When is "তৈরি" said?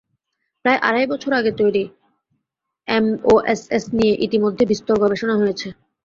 1.59-1.83